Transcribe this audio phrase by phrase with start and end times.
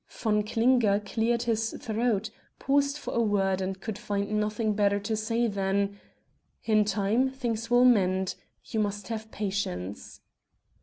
[0.09, 5.15] Von Klinger cleared his throat, paused for a word and could find nothing better to
[5.15, 5.99] say than:
[6.63, 8.33] "In time things will mend;
[8.65, 10.21] you must have patience."